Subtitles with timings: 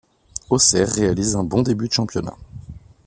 [0.49, 2.35] Auxerre réalise un bon début de championnat.